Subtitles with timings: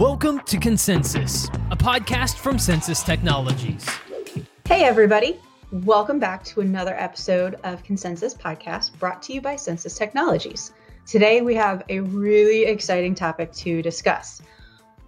[0.00, 3.86] Welcome to ConCensis, a podcast from Censis Technologies.
[4.64, 5.38] Hey, everybody.
[5.72, 10.72] Welcome back to another episode of ConCensis Podcast brought to you by Censis Technologies.
[11.04, 14.40] Today, we have a really exciting topic to discuss.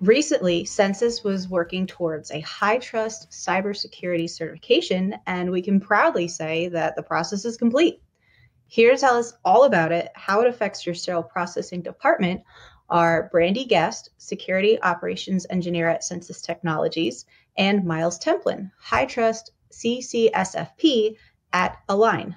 [0.03, 6.97] Recently, Censis was working towards a HITRUST cybersecurity certification, and we can proudly say that
[6.97, 8.03] the process is complete.
[8.67, 12.43] Here to tell us all about it, how it affects your sterile processing department,
[12.93, 17.25] are Brandi Guest, Security Operations Engineer at Censis Technologies,
[17.57, 21.17] and Myles Templin, HITRUST CCSFP
[21.55, 22.37] at A-LIGN.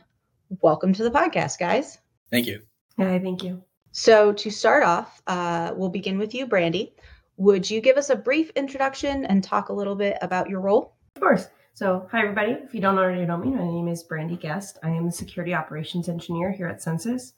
[0.62, 2.00] Welcome to the podcast, guys.
[2.32, 2.62] Thank you.
[2.98, 3.62] Hi, thank you.
[3.92, 6.94] So, to start off, uh, we'll begin with you, Brandi.
[7.36, 10.96] Would you give us a brief introduction and talk a little bit about your role?
[11.18, 11.48] Of course.
[11.74, 12.54] So, hi, everybody.
[12.54, 14.80] If you don't already know me, my name is Brandi Guest.
[14.84, 17.34] I am the Security Operations Engineer here at Censis.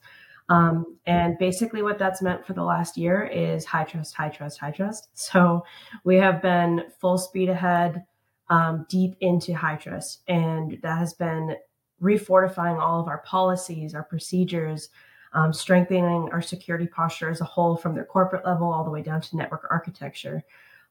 [0.48, 5.08] Um, and basically, what that's meant for the last year is HITRUST, high trust, HITRUST.
[5.14, 5.64] So,
[6.04, 8.04] we have been full speed ahead
[8.50, 10.18] um, deep into HITRUST.
[10.28, 11.56] And that has been
[12.02, 14.88] refortifying all of our policies, our procedures,
[15.32, 19.02] um, strengthening our security posture as a whole from their corporate level all the way
[19.02, 20.42] down to network architecture.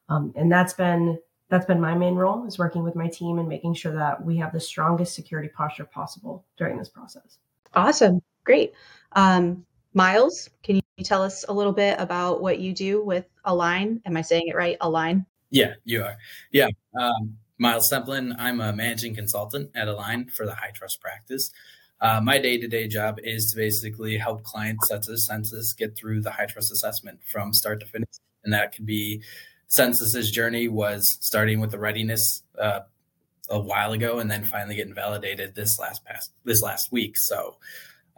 [0.08, 1.18] Um, and that's been
[1.50, 4.36] that's been my main role is working with my team and making sure that we
[4.36, 7.38] have the strongest security posture possible during this process.
[7.72, 8.20] Awesome.
[8.48, 8.72] Great.
[9.12, 14.00] Um, Myles, can you tell us a little bit about what you do with A-LIGN?
[14.06, 14.78] Am I saying it right?
[14.80, 15.26] A-LIGN?
[15.50, 16.16] Yeah, you are.
[16.50, 16.68] Yeah.
[16.98, 18.34] Um, Myles Templin.
[18.38, 21.50] I'm a managing consultant at A-LIGN for the HITRUST practice.
[22.00, 25.94] Uh, my day to day job is to basically help clients such as Censis get
[25.94, 28.08] through the HITRUST assessment from start to finish.
[28.44, 29.20] And that could be
[29.68, 32.80] Censis's journey was starting with the readiness uh,
[33.50, 37.18] a while ago and then finally getting validated this last past this last week.
[37.18, 37.56] So,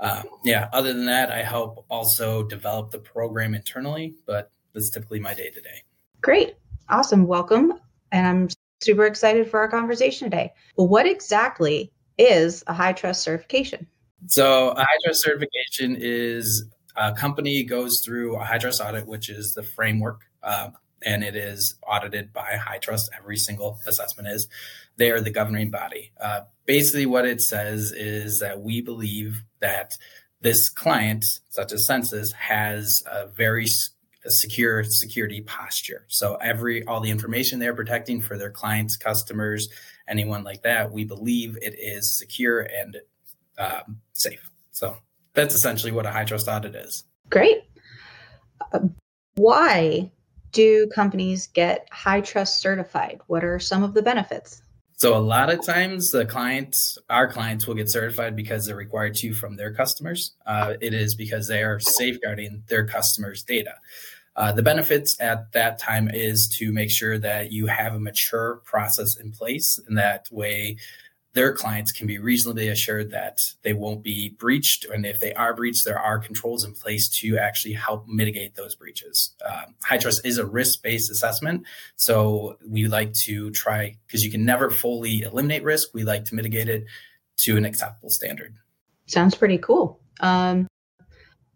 [0.00, 4.90] uh, yeah, other than that, I help also develop the program internally, but this is
[4.90, 5.82] typically my day to day.
[6.22, 6.56] Great.
[6.88, 7.26] Awesome.
[7.26, 7.74] Welcome.
[8.10, 8.48] And I'm
[8.80, 10.52] super excited for our conversation today.
[10.76, 13.86] But what exactly is a HITRUST certification?
[14.26, 16.64] So, a HITRUST certification is
[16.96, 20.70] a company goes through a HITRUST audit, which is the framework, uh,
[21.02, 23.10] and it is audited by HITRUST.
[23.16, 24.48] Every single assessment is.
[24.96, 26.12] They are the governing body.
[26.20, 29.96] Uh, basically, what it says is that we believe that
[30.40, 33.66] this client, such as Censis, has a very
[34.24, 36.04] a secure security posture.
[36.08, 39.68] So every all the information they're protecting for their clients, customers,
[40.08, 42.98] anyone like that, we believe it is secure and
[43.58, 44.50] um, safe.
[44.72, 44.98] So
[45.34, 47.04] that's essentially what a HITRUST audit is.
[47.30, 47.62] Great.
[48.72, 48.80] Uh,
[49.36, 50.10] why
[50.52, 53.20] do companies get HITRUST certified?
[53.26, 54.62] What are some of the benefits?
[54.96, 59.14] So a lot of times the clients, our clients will get certified because they're required
[59.16, 60.32] to from their customers.
[60.44, 63.76] Uh, it is because they are safeguarding their customers' data.
[64.36, 68.60] Uh, the benefits at that time is to make sure that you have a mature
[68.64, 70.76] process in place, and that way
[71.32, 74.84] their clients can be reasonably assured that they won't be breached.
[74.84, 78.74] And if they are breached, there are controls in place to actually help mitigate those
[78.74, 79.32] breaches.
[79.44, 81.64] Um, Trust is a risk based assessment.
[81.96, 86.34] So we like to try, because you can never fully eliminate risk, we like to
[86.34, 86.84] mitigate it
[87.38, 88.56] to an acceptable standard.
[89.06, 90.00] Sounds pretty cool.
[90.20, 90.66] Um,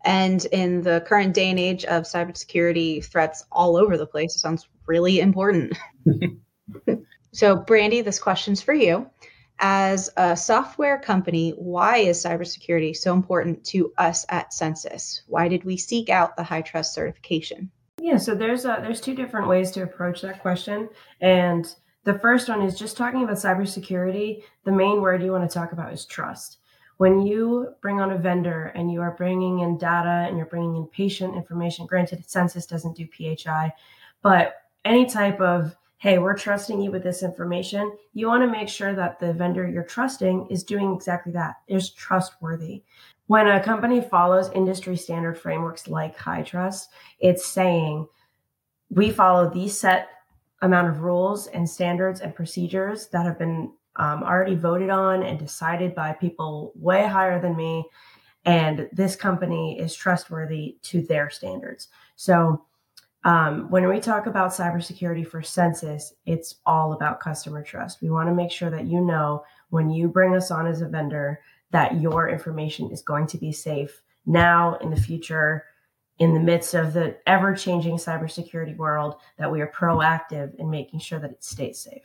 [0.04, 4.38] and in the current day and age of cybersecurity threats all over the place, it
[4.38, 5.76] sounds really important.
[7.32, 9.10] so, Brandi, this question's for you.
[9.60, 15.22] As a software company, why is cybersecurity so important to us at Censis?
[15.26, 17.70] Why did we seek out the HITRUST certification?
[18.00, 20.88] Yeah, so there's a, there's two different ways to approach that question,
[21.20, 24.42] and the first one is just talking about cybersecurity.
[24.64, 26.58] The main word you want to talk about is trust.
[26.98, 30.76] When you bring on a vendor and you are bringing in data and you're bringing
[30.76, 33.72] in patient information, granted, Censis doesn't do PHI,
[34.22, 38.68] but any type of hey, we're trusting you with this information, you want to make
[38.68, 42.82] sure that the vendor you're trusting is doing exactly that, is trustworthy.
[43.26, 46.88] When a company follows industry standard frameworks like HITRUST,
[47.20, 48.06] it's saying
[48.90, 50.08] we follow these set
[50.60, 55.38] amount of rules and standards and procedures that have been um, already voted on and
[55.38, 57.82] decided by people way higher than me.
[58.44, 61.88] And this company is trustworthy to their standards.
[62.14, 62.66] So
[63.24, 68.02] um, when we talk about cybersecurity for Censis, it's all about customer trust.
[68.02, 70.88] We want to make sure that you know when you bring us on as a
[70.88, 71.40] vendor
[71.70, 75.64] that your information is going to be safe now, in the future,
[76.18, 81.00] in the midst of the ever changing cybersecurity world, that we are proactive in making
[81.00, 82.02] sure that it stays safe.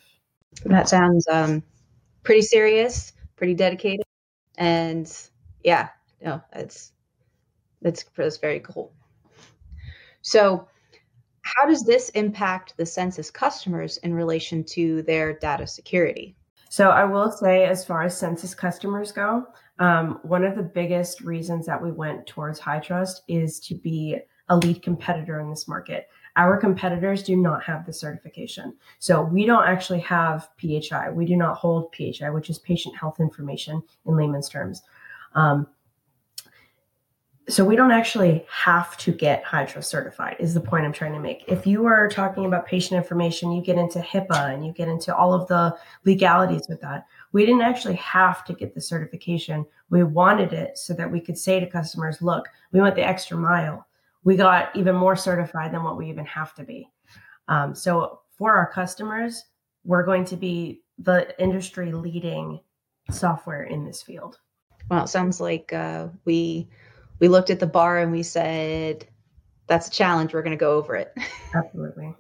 [0.66, 1.64] That sounds um,
[2.24, 4.06] pretty serious, pretty dedicated,
[4.58, 5.12] and
[5.64, 5.90] yeah,
[6.22, 6.92] no, it's
[7.82, 8.92] it's, it's very cool.
[10.22, 10.68] So,
[11.56, 16.36] how does this impact the Censis customers in relation to their data security?
[16.70, 19.48] So I will say, as far as Censis customers go,
[19.80, 24.18] um, one of the biggest reasons that we went towards HITRUST is to be
[24.50, 26.10] a lead competitor in this market.
[26.36, 28.76] Our competitors do not have the certification.
[29.00, 31.10] So we don't actually have PHI.
[31.12, 34.84] We do not hold PHI, which is patient health information in layman's terms.
[35.34, 35.68] Um,
[37.50, 41.20] so we don't actually have to get HITRUST certified is the point i'm trying to
[41.20, 41.44] make.
[41.48, 45.16] If you are talking about patient information you get into hipaa and you get into
[45.16, 45.76] all of the
[46.06, 47.06] legalities with that.
[47.32, 49.66] We didn't actually have to get the certification.
[49.90, 53.38] We wanted it so that we could say to customers look we went the extra
[53.38, 53.86] mile.
[54.24, 56.90] We got even more certified than what we even have to be.
[57.48, 59.46] Um, so for our customers
[59.84, 62.60] we're going to be the industry leading
[63.10, 64.40] software in this field.
[64.90, 66.70] Well it sounds like uh, we
[67.20, 69.08] we looked at the bar and we said,
[69.68, 70.34] that's a challenge.
[70.34, 71.14] We're going to go over it.
[71.56, 72.16] Absolutely.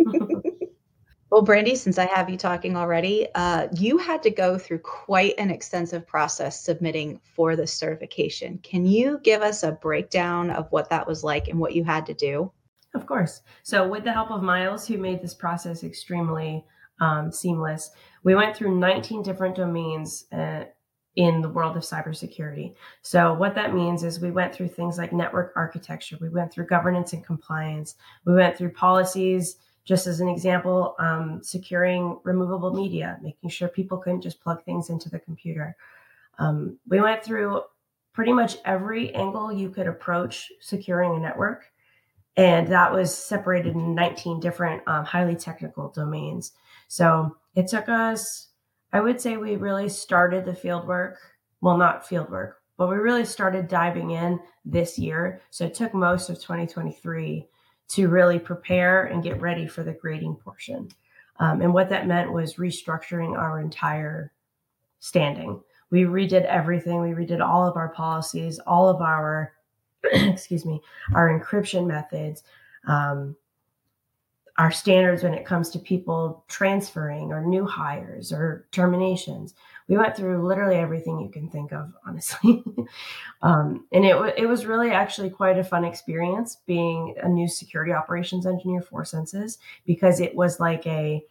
[1.29, 5.33] well, Brandi, since I have you talking already, uh, you had to go through quite
[5.37, 8.59] an extensive process submitting for this certification.
[8.59, 12.05] Can you give us a breakdown of what that was like and what you had
[12.05, 12.51] to do?
[12.93, 13.41] Of course.
[13.63, 16.65] So, with the help of Myles, who made this process extremely
[16.99, 17.91] um, seamless,
[18.23, 20.25] we went through 19 different domains.
[20.31, 20.65] Uh,
[21.19, 22.73] in the world of cybersecurity.
[23.01, 26.67] So, what that means is we went through things like network architecture, we went through
[26.67, 29.57] governance and compliance, we went through policies.
[29.83, 34.89] Just as an example, um, securing removable media, making sure people couldn't just plug things
[34.89, 35.75] into the computer.
[36.37, 37.63] Um, we went through
[38.13, 41.71] pretty much every angle you could approach securing a network.
[42.37, 46.51] And that was separated in 19 different um, highly technical domains.
[46.87, 48.48] So it took us
[48.91, 51.19] I would say we really started the field work.
[51.61, 55.41] Well, not field work, but we really started diving in this year.
[55.49, 57.47] So it took most of 2023
[57.89, 60.89] to really prepare and get ready for the grading portion.
[61.39, 64.31] Um, and what that meant was restructuring our entire
[64.99, 65.61] standing.
[65.89, 67.01] We redid everything.
[67.01, 69.53] We redid all of our policies, all of our,
[70.03, 70.81] excuse me,
[71.13, 72.43] our encryption methods,
[72.87, 73.35] um,
[74.59, 79.53] our standards when it comes to people transferring or new hires or terminations.
[79.87, 82.61] We went through literally everything you can think of, honestly.
[83.41, 87.93] um, and it, it was really actually quite a fun experience being a new security
[87.93, 91.23] operations engineer for Censis because it was like a,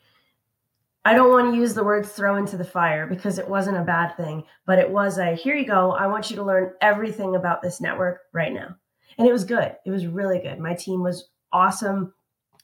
[1.05, 3.85] I don't want to use the word throw into the fire because it wasn't a
[3.85, 5.93] bad thing, but it was a here you go.
[5.93, 8.75] I want you to learn everything about this network right now.
[9.19, 9.77] And it was good.
[9.85, 10.59] It was really good.
[10.59, 12.15] My team was awesome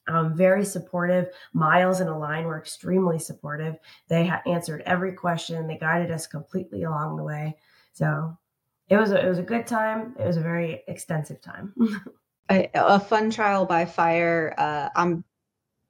[0.07, 1.29] um, very supportive.
[1.53, 3.77] Myles and A-LIGN were extremely supportive.
[4.09, 5.67] They ha- answered every question.
[5.67, 7.57] They guided us completely along the way.
[7.93, 8.37] So
[8.89, 10.15] it was a, it was a good time.
[10.19, 11.75] It was a very extensive time.
[12.51, 14.55] a, a, fun trial by fire.
[14.59, 15.25] Uh, I'm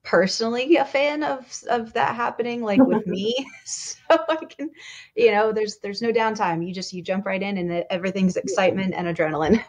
[0.05, 3.35] personally a fan of of that happening, like with me.
[3.65, 4.71] so I can,
[5.17, 6.67] you know, there's there's no downtime.
[6.67, 9.65] You just you jump right in, and everything's excitement and adrenaline.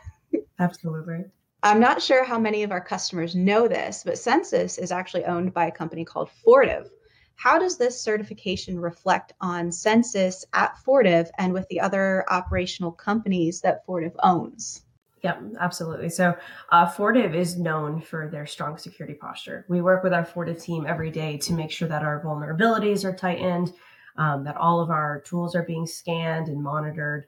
[0.59, 1.25] Absolutely.
[1.63, 5.53] I'm not sure how many of our customers know this, but Censis is actually owned
[5.53, 6.89] by a company called Fortive.
[7.37, 13.61] How does this certification reflect on Censis at Fortive and with the other operational companies
[13.61, 14.83] that Fortive owns?
[15.21, 16.09] Yeah, absolutely.
[16.09, 16.35] So,
[16.71, 19.65] uh, Fortive is known for their strong security posture.
[19.67, 23.15] We work with our Fortive team every day to make sure that our vulnerabilities are
[23.15, 23.73] tightened,
[24.17, 27.25] um, that all of our tools are being scanned and monitored.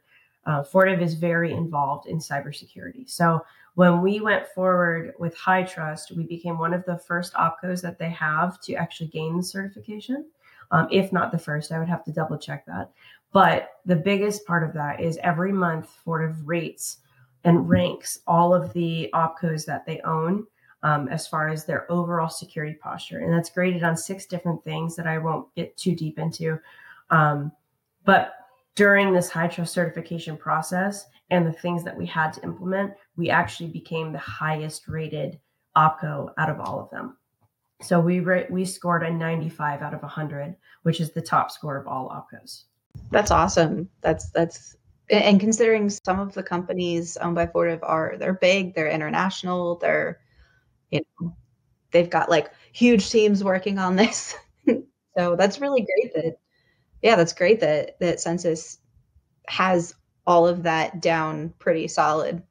[0.48, 3.08] Uh, Fortive is very involved in cybersecurity.
[3.10, 8.00] So, when we went forward with HITRUST, we became one of the first opcos that
[8.00, 10.26] they have to actually gain the certification.
[10.72, 12.90] Um, if not the first, I would have to double check that.
[13.32, 17.00] But the biggest part of that is every month Fortive rates
[17.44, 20.48] and ranks all of the opcos that they own
[20.82, 23.20] um, as far as their overall security posture.
[23.20, 26.60] And that's graded on six different things that I won't get too deep into.
[27.12, 27.52] Um,
[28.06, 28.37] but
[28.78, 33.30] during this high trust certification process, and the things that we had to implement, we
[33.30, 35.40] actually became the highest rated
[35.76, 37.18] OPCO out of all of them.
[37.82, 41.76] So we ra- we scored a 95 out of 100, which is the top score
[41.76, 42.64] of all OPCOs.
[43.12, 43.90] That's awesome.
[44.02, 44.78] That's that's
[45.10, 50.20] and considering some of the companies owned by Fortive are they're big, they're international, they're
[50.92, 51.36] you know
[51.92, 54.36] they've got like huge teams working on this.
[55.18, 56.38] so that's really great that
[57.02, 58.78] yeah, that's great that that Censis
[59.48, 59.94] has
[60.26, 62.44] all of that down pretty solid.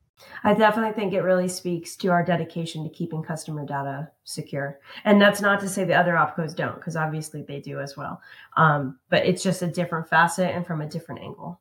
[0.44, 4.80] I definitely think it really speaks to our dedication to keeping customer data secure.
[5.04, 8.20] And that's not to say the other opcos don't, because obviously they do as well.
[8.56, 11.60] Um, but it's just a different facet and from a different angle.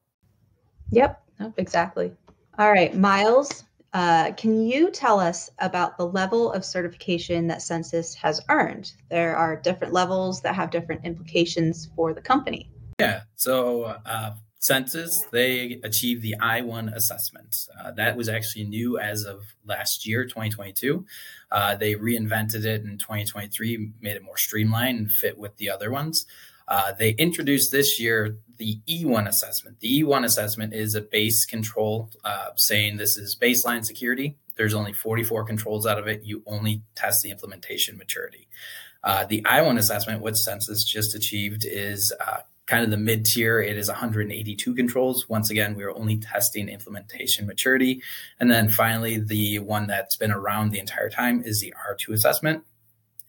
[0.91, 1.21] Yep,
[1.57, 2.13] exactly.
[2.57, 3.65] All right, Myles,
[3.95, 8.91] Uh, can you tell us about the level of certification that Censis has earned?
[9.09, 12.69] There are different levels that have different implications for the company.
[12.99, 13.21] Yeah.
[13.35, 17.67] So, uh, Censis, they achieved the I1 assessment.
[17.79, 21.05] Uh, that was actually new as of last year, 2022.
[21.51, 25.91] Uh, they reinvented it in 2023, made it more streamlined and fit with the other
[25.91, 26.25] ones.
[26.67, 29.79] Uh, they introduced this year the E1 assessment.
[29.81, 34.35] The E1 assessment is a base control uh, saying this is baseline security.
[34.55, 36.23] There's only 44 controls out of it.
[36.23, 38.47] You only test the implementation maturity.
[39.03, 42.11] Uh, the I1 assessment, what Censis just achieved, is
[42.67, 43.59] kind of the mid tier.
[43.61, 45.29] It is 182 controls.
[45.29, 48.01] Once again, we are only testing implementation maturity.
[48.39, 52.63] And then finally, the one that's been around the entire time is the R2 assessment.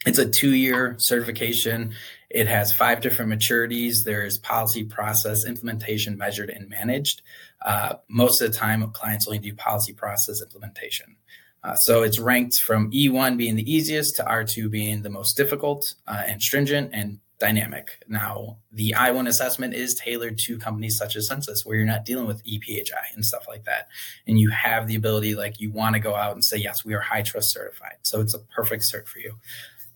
[0.07, 1.93] It's a two year certification.
[2.31, 4.05] It has five different maturities.
[4.05, 7.23] There's policy, process, implementation, measured, and managed.
[7.65, 11.17] Uh, most of the time, clients only do policy, process, implementation.
[11.65, 15.95] Uh, so it's ranked from E1 being the easiest to R2 being the most difficult
[16.07, 18.03] uh, and stringent and dynamic.
[18.09, 22.27] Now, the I1 assessment is tailored to companies such as Censis, where you're not dealing
[22.27, 23.89] with EPHI and stuff like that.
[24.27, 26.95] And you have the ability, like, you want to go out and say, yes, we
[26.95, 27.97] are HITRUST certified.
[28.03, 29.35] So it's a perfect cert for you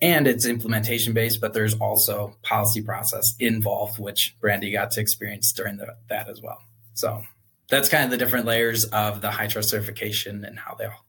[0.02, 5.52] and it's implementation based, but there's also policy process involved, which Brandi got to experience
[5.52, 6.62] during the, that as well.
[6.94, 7.22] So
[7.68, 11.04] that's kind of the different layers of the HITRUST certification and how they all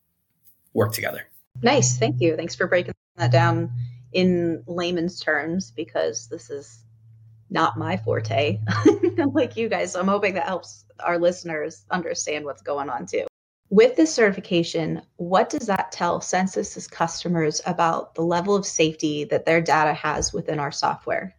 [0.73, 1.27] work together.
[1.61, 1.97] Nice.
[1.97, 2.35] Thank you.
[2.35, 3.71] Thanks for breaking that down
[4.13, 6.83] in layman's terms because this is
[7.49, 8.59] not my forte
[9.33, 9.91] like you guys.
[9.91, 13.27] So I'm hoping that helps our listeners understand what's going on too.
[13.69, 19.45] With this certification, what does that tell Censis's customers about the level of safety that
[19.45, 21.35] their data has within our software?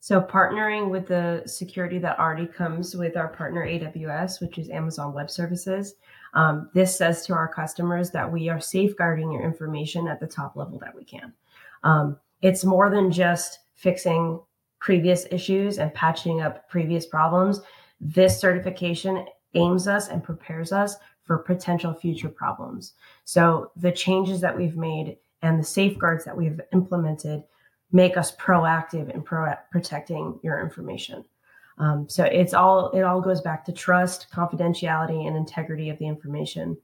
[0.00, 5.12] So, partnering with the security that already comes with our partner AWS, which is Amazon
[5.12, 5.94] Web Services,
[6.34, 10.54] um, this says to our customers that we are safeguarding your information at the top
[10.54, 11.32] level that we can.
[11.86, 14.40] Um, it's more than just fixing
[14.80, 17.60] previous issues and patching up previous problems.
[18.00, 19.24] This certification
[19.54, 22.94] aims us and prepares us for potential future problems.
[23.24, 27.44] So the changes that we've made and the safeguards that we've implemented
[27.92, 31.24] make us proactive in pro- protecting your information.
[31.78, 36.08] Um, so it's all it all goes back to trust, confidentiality, and integrity of the
[36.08, 36.78] information,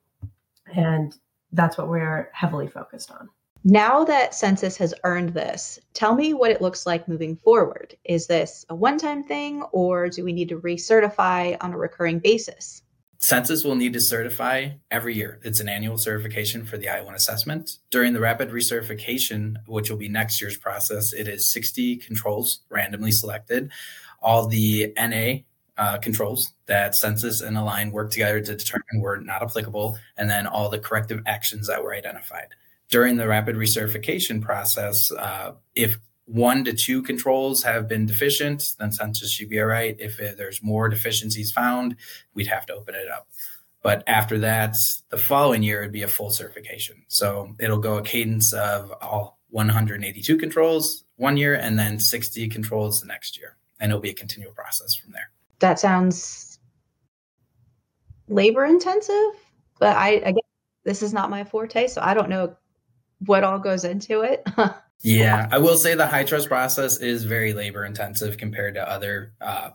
[0.74, 1.16] and
[1.50, 3.30] that's what we're heavily focused on.
[3.64, 7.96] Now that Censis has earned this, tell me what it looks like moving forward.
[8.04, 12.82] Is this a one-time thing, or do we need to recertify on a recurring basis?
[13.20, 15.38] Censis will need to certify every year.
[15.44, 17.78] It's an annual certification for the I1 assessment.
[17.90, 23.12] During the rapid recertification, which will be next year's process, it is 60 controls randomly
[23.12, 23.70] selected.
[24.20, 25.42] All the NA
[25.78, 30.48] uh, controls that Censis and A-LIGN work together to determine were not applicable, and then
[30.48, 32.48] all the corrective actions that were identified.
[32.92, 38.90] During the rapid recertification process, uh, if one to two controls have been deficient, then
[38.90, 39.96] Censis should be all right.
[39.98, 41.96] If there's more deficiencies found,
[42.34, 43.28] we'd have to open it up.
[43.82, 44.76] But after that,
[45.08, 47.02] the following year would be a full certification.
[47.08, 53.00] So it'll go a cadence of all 182 controls one year and then 60 controls
[53.00, 53.56] the next year.
[53.80, 55.30] And it'll be a continual process from there.
[55.60, 56.58] That sounds
[58.28, 59.32] labor intensive,
[59.80, 60.42] but I again,
[60.84, 62.56] this is not my forte, so I don't know
[63.26, 64.46] what all goes into it.
[65.04, 69.70] Yeah, I will say the HITRUST process is very labor intensive compared to other uh,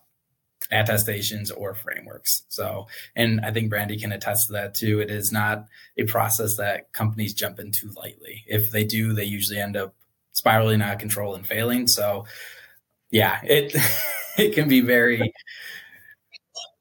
[0.72, 2.44] attestations or frameworks.
[2.48, 5.02] So, and I think Brandi can attest to that too.
[5.02, 5.66] It is not
[5.98, 8.46] a process that companies jump into lightly.
[8.48, 9.94] If they do, they usually end up
[10.32, 11.88] spiraling out of control and failing.
[11.88, 12.26] So,
[13.12, 13.76] yeah, it
[14.38, 15.34] it can be very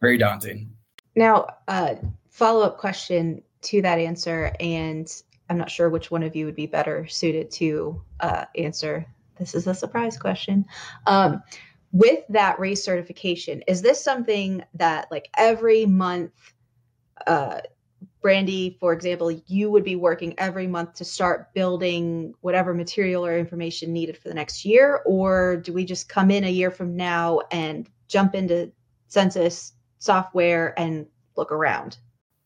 [0.01, 0.71] very daunting.
[1.17, 1.97] Now, uh,
[2.31, 5.11] follow up question to that answer, and
[5.49, 9.07] I'm not sure which one of you would be better suited to uh, answer.
[9.39, 10.65] This is a surprise question.
[11.07, 11.43] Um,
[11.93, 16.33] with that race certification, is this something that, like, every month,
[17.27, 17.61] uh,
[18.23, 23.39] Brandi, for example, you would be working every month to start building whatever material or
[23.39, 25.01] information needed for the next year?
[25.07, 28.73] Or do we just come in a year from now and jump into
[29.09, 31.99] Censis software and look around?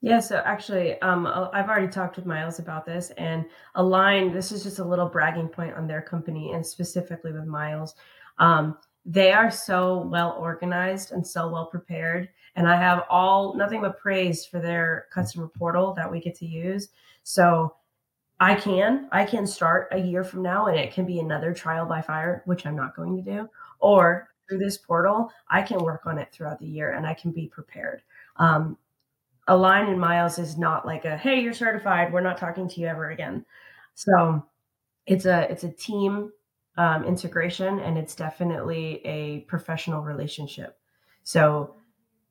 [0.02, 4.32] Yeah, so actually, um, I've already talked with Myles about this, and A-LIGN.
[4.32, 7.94] This is just a little bragging point on their company, and specifically with Myles.
[8.38, 13.82] Um, they are so well organized and so well prepared, and I have all nothing
[13.82, 16.88] but praise for their customer portal that we get to use.
[17.22, 17.74] So
[18.40, 21.86] I can I can start a year from now, and it can be another trial
[21.86, 23.48] by fire, which I'm not going to do,
[23.80, 27.32] or through this portal, I can work on it throughout the year, and I can
[27.32, 28.02] be prepared.
[28.36, 28.76] Um,
[29.50, 32.12] A-LIGN and Myles is not like a hey, you're certified.
[32.12, 33.44] We're not talking to you ever again.
[33.96, 34.46] So
[35.06, 36.30] it's a it's a team
[36.78, 40.78] um, integration, and it's definitely a professional relationship.
[41.24, 41.74] So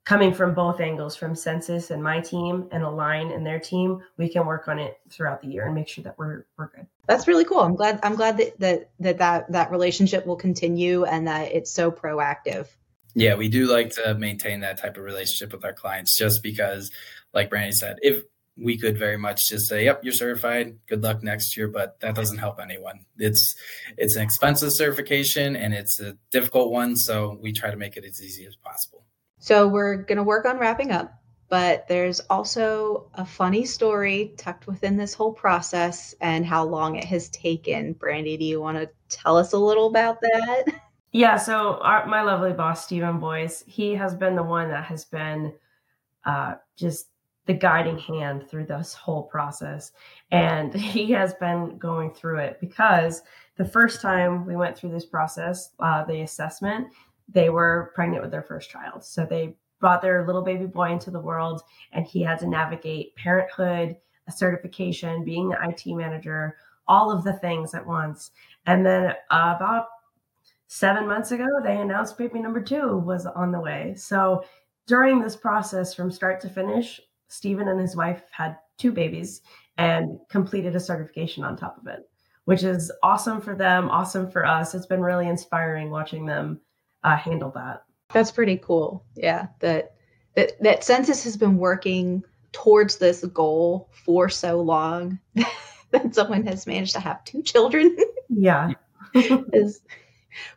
[0.06, 4.30] coming from both angles, from Censis and my team, and A-LIGN and their team, we
[4.30, 6.88] can work on it throughout the year and make sure that we're we're good.
[7.06, 7.60] That's really cool.
[7.60, 11.70] I'm glad I'm glad that that that that, that relationship will continue and that it's
[11.70, 12.68] so proactive.
[13.16, 16.92] Yeah, we do like to maintain that type of relationship with our clients just because,
[17.34, 18.24] like Brandi said, if
[18.62, 20.78] we could very much just say, "Yep, you're certified.
[20.88, 23.06] Good luck next year," but that doesn't help anyone.
[23.18, 23.56] It's
[23.98, 28.06] it's an expensive certification and it's a difficult one, so we try to make it
[28.06, 29.06] as easy as possible.
[29.40, 31.14] So we're going to work on wrapping up,
[31.48, 37.06] but there's also a funny story tucked within this whole process and how long it
[37.06, 37.96] has taken.
[37.96, 40.66] Brandi, do you want to tell us a little about that?
[41.12, 45.06] Yeah, so our, my lovely boss, Stephen Boyce, he has been the one that has
[45.06, 45.54] been
[46.26, 47.08] uh, just
[47.48, 49.92] the guiding hand through this whole process.
[50.32, 53.24] And he has been going through it because
[53.58, 56.90] the first time we went through this process, uh, the assessment,
[57.28, 59.04] they were pregnant with their first child.
[59.04, 61.62] So they brought their little baby boy into the world,
[61.92, 63.96] and he had to navigate parenthood,
[64.28, 68.32] a certification, being the IT manager, all of the things at once.
[68.66, 69.88] And then uh, about
[70.70, 73.96] seven months ago, they announced baby number two was on the way.
[73.98, 74.46] So
[74.88, 79.42] during this process, from start to finish, Stephen and his wife had two babies
[79.78, 82.08] and completed a certification on top of it,
[82.46, 84.76] which is awesome for them, awesome for us.
[84.76, 86.62] It's been really inspiring watching them
[87.04, 87.84] uh, handle that.
[88.14, 89.04] That's pretty cool.
[89.16, 89.96] Yeah, that
[90.36, 95.20] that that Censis has been working towards this goal for so long
[95.92, 97.96] that someone has managed to have two children.
[98.30, 98.74] Yeah.
[99.16, 99.82] is,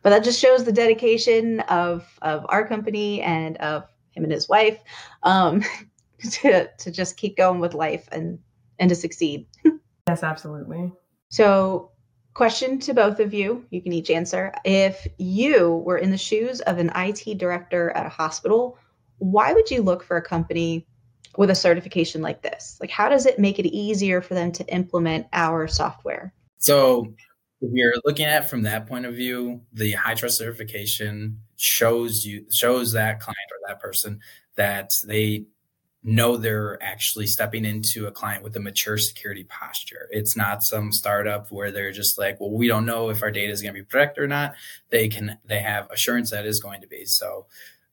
[0.01, 4.47] but that just shows the dedication of of our company and of him and his
[4.47, 4.79] wife.
[5.23, 5.63] Um,
[6.31, 8.39] to to just keep going with life and
[8.79, 9.45] and to succeed.
[10.07, 10.91] yes, absolutely.
[11.29, 11.91] So,
[12.33, 14.53] question to both of you, you can each answer.
[14.63, 18.77] If you were in the shoes of an IT director at a hospital,
[19.17, 20.87] why would you look for a company
[21.37, 22.77] with a certification like this?
[22.79, 26.33] Like how does it make it easier for them to implement our software?
[26.57, 27.13] So,
[27.63, 32.91] if you're looking at from that point of view, the HITRUST certification shows you shows
[32.91, 34.19] that client or that person
[34.55, 35.45] that they
[36.03, 40.09] know they're actually stepping into a client with a mature security posture.
[40.11, 43.53] It's not some startup where they're just like, well, we don't know if our data
[43.53, 44.55] is going to be protected or not.
[44.89, 47.05] They can they have assurance that is going to be.
[47.05, 47.45] So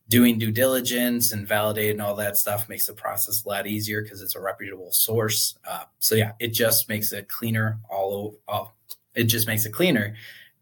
[0.09, 4.21] doing due diligence and validating all that stuff makes the process a lot easier because
[4.21, 5.57] it's a reputable source.
[5.65, 8.37] Uh, so yeah, it just makes it cleaner all over.
[8.49, 8.77] All,
[9.15, 10.15] it just makes it cleaner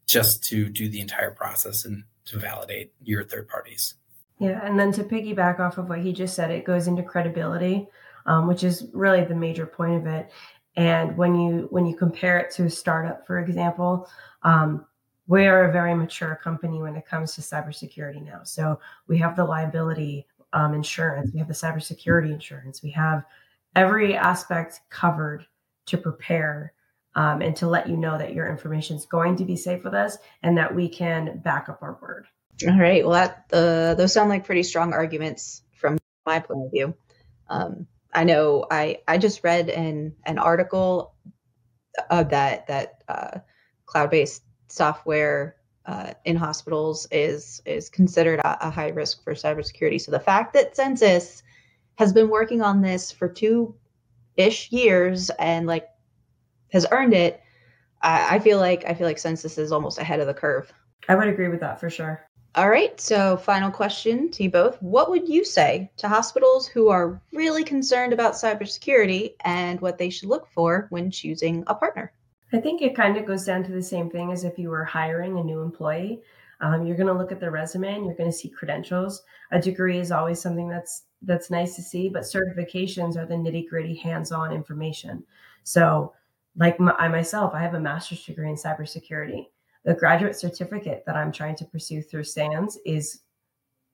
[0.07, 3.95] just to do the entire process and to validate your third parties.
[4.39, 7.89] Yeah, and then to piggyback off of what he just said, it goes into credibility,
[8.27, 10.31] um, which is really the major point of it.
[10.77, 14.09] And when you when you compare it to a startup, for example,
[14.45, 14.87] um,
[15.27, 18.41] we are a very mature company when it comes to cybersecurity now.
[18.45, 23.25] So we have the liability um, insurance, we have the cybersecurity insurance, we have
[23.75, 25.47] every aspect covered
[25.87, 26.73] to prepare
[27.19, 29.93] um, and to let you know that your information is going to be safe with
[29.93, 32.29] us and that we can back up our word.
[32.65, 33.05] All right.
[33.05, 36.95] Well, that uh, those sound like pretty strong arguments from my point of view.
[37.49, 41.15] Um, I know I I just read an an article
[42.09, 43.39] of that that uh,
[43.87, 50.01] cloud based software uh, in hospitals is is considered a, a, high risk for cybersecurity.
[50.01, 51.43] So the fact that Censis
[51.97, 53.75] has been working on this for two
[54.37, 55.89] ish years and like
[56.73, 57.41] has earned it,
[58.03, 60.73] I, I feel like I feel like Censis is almost ahead of the curve.
[61.09, 62.29] I would agree with that for sure.
[62.55, 62.99] All right.
[63.01, 64.83] So, final question to you both.
[64.83, 70.11] What would you say to hospitals who are really concerned about cybersecurity and what they
[70.11, 72.13] should look for when choosing a partner?
[72.53, 74.85] I think it kind of goes down to the same thing as if you were
[74.85, 76.23] hiring a new employee.
[76.61, 79.23] Um, you're going to look at their resume and you're going to see credentials.
[79.53, 83.69] A degree is always something that's that's nice to see, but certifications are the nitty
[83.69, 85.25] gritty, hands on information.
[85.65, 86.15] So,
[86.59, 89.47] like my, I myself, I have a master's degree in cybersecurity
[89.89, 93.21] the graduate certificate that I'm trying to pursue through SANS is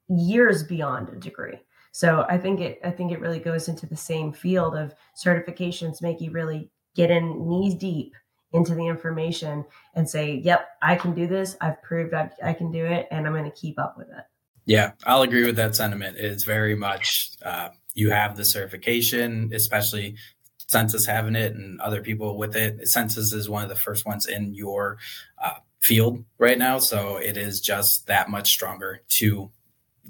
[0.09, 1.61] years beyond a degree.
[1.93, 6.03] So I think it I think it really goes into the same field of certifications
[6.03, 8.15] make you really get in knees deep
[8.53, 11.57] into the information and say, "Yep, I can do this.
[11.61, 14.25] I've proved I, I can do it, and I'm going to keep up with it."
[14.67, 16.17] Yeah, I'll agree with that sentiment.
[16.17, 20.17] It's very much uh, you have the certification, especially
[20.75, 22.81] Censis having it and other people with it.
[22.83, 24.99] Censis is one of the first ones in your
[25.43, 26.79] uh, field right now.
[26.79, 29.51] So it is just that much stronger to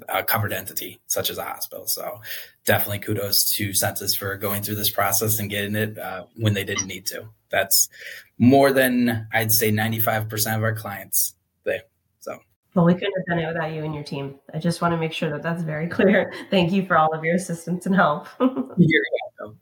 [0.09, 1.87] a covered entity such as a hospital.
[1.87, 2.21] So
[2.65, 6.63] definitely kudos to Censis for going through this process and getting it uh, when they
[6.63, 7.29] didn't need to.
[7.49, 7.89] That's
[8.37, 11.35] more than I'd say 95% of our clients.
[11.63, 11.81] They
[12.19, 12.39] so.
[12.73, 14.35] Well, we couldn't have done it without you and your team.
[14.53, 16.33] I just want to make sure that that's very clear.
[16.49, 18.27] Thank you for all of your assistance and help.
[18.39, 19.03] You're
[19.39, 19.59] welcome.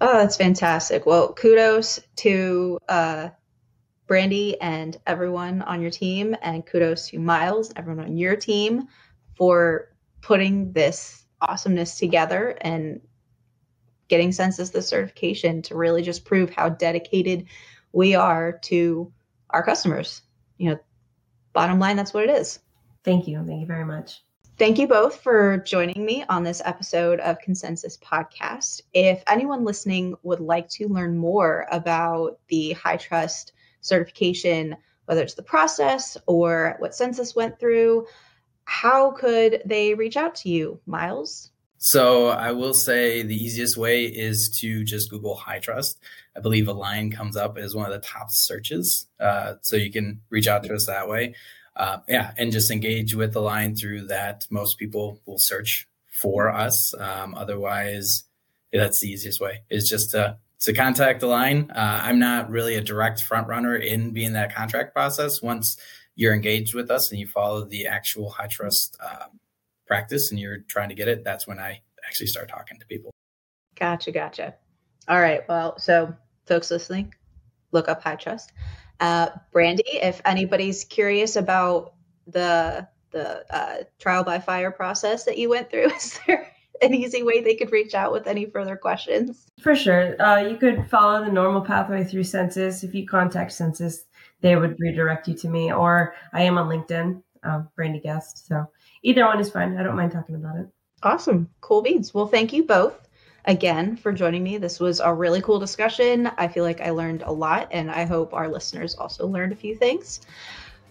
[0.00, 1.04] Oh, that's fantastic.
[1.04, 3.28] Well, kudos to uh,
[4.08, 8.88] Brandi and everyone on your team, and kudos to Myles, everyone on your team
[9.36, 13.00] for putting this awesomeness together and
[14.08, 17.46] getting Censis the certification to really just prove how dedicated
[17.92, 19.12] we are to
[19.50, 20.22] our customers.
[20.58, 20.80] You know
[21.52, 22.58] bottom line that's what it is.
[23.04, 23.44] Thank you.
[23.46, 24.22] Thank you very much
[24.60, 28.82] Thank you both for joining me on this episode of ConCensis Podcast.
[28.92, 35.42] If anyone listening would like to learn more about the HITRUST certification, whether it's the
[35.42, 38.06] process or what Censis went through,
[38.64, 41.52] how could they reach out to you, Myles?
[41.78, 45.98] So I will say the easiest way is to just Google HITRUST.
[46.36, 49.06] I believe A-LIGN comes up as one of the top searches.
[49.18, 51.34] Uh, so you can reach out to us that way.
[51.80, 54.46] Uh, yeah, and just engage with the line through that.
[54.50, 56.92] Most people will search for us.
[56.92, 58.24] Um, otherwise,
[58.70, 61.70] yeah, that's the easiest way is just to to contact A-LIGN.
[61.70, 65.40] Uh, I'm not really a direct front runner in being that contract process.
[65.40, 65.78] Once
[66.16, 69.40] you're engaged with us and you follow the actual HITRUST um,
[69.86, 73.10] practice and you're trying to get it, that's when I actually start talking to people.
[73.74, 74.54] Gotcha, gotcha.
[75.08, 75.48] All right.
[75.48, 76.14] Well, so
[76.44, 77.14] folks listening,
[77.72, 78.52] look up HITRUST.
[79.00, 81.94] Uh, Brandi, if anybody's curious about
[82.26, 86.46] the the uh, trial by fire process that you went through, is there
[86.80, 89.46] an easy way they could reach out with any further questions?
[89.60, 90.20] For sure.
[90.22, 92.84] Uh, you could follow the normal pathway through Censis.
[92.84, 94.02] If you contact Censis,
[94.42, 98.46] they would redirect you to me, or I am on LinkedIn, uh, Brandi Guest.
[98.46, 98.66] So
[99.02, 99.76] either one is fine.
[99.76, 100.68] I don't mind talking about it.
[101.02, 101.48] Awesome.
[101.60, 102.14] Cool beans.
[102.14, 103.08] Well, thank you both
[103.44, 104.58] again for joining me.
[104.58, 106.30] This was a really cool discussion.
[106.38, 109.56] I feel like I learned a lot, and I hope our listeners also learned a
[109.56, 110.20] few things.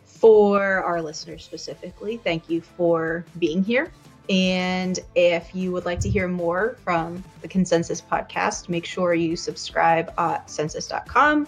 [0.05, 3.91] For our listeners specifically, thank you for being here.
[4.29, 9.35] And if you would like to hear more from the ConCensis podcast, make sure you
[9.35, 11.47] subscribe at censis.com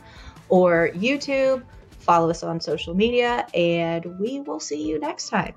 [0.49, 1.63] or YouTube
[2.01, 5.53] follow us on social media, and we will see you next time.